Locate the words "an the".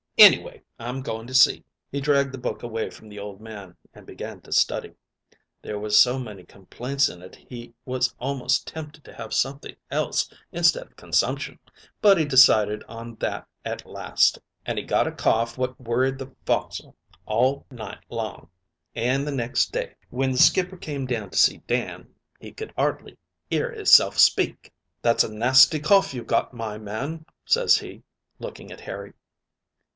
18.95-19.31